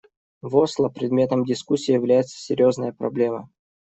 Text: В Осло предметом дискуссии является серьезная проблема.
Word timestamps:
В 0.41 0.55
Осло 0.57 0.89
предметом 0.89 1.45
дискуссии 1.45 1.91
является 1.91 2.35
серьезная 2.39 2.91
проблема. 2.91 3.51